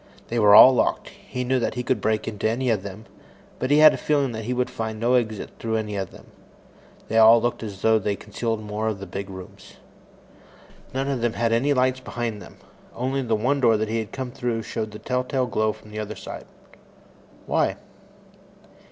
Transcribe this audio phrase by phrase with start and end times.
[0.29, 1.09] They were all locked.
[1.09, 3.05] He knew that he could break into any of them,
[3.59, 6.25] but he had a feeling that he would find no exit through any of them.
[7.07, 9.73] They all looked as though they concealed more of the big rooms.
[10.91, 12.57] None of them had any lights behind them.
[12.95, 15.99] Only the one door that he had come through showed the telltale glow from the
[15.99, 16.45] other side.
[17.45, 17.75] Why?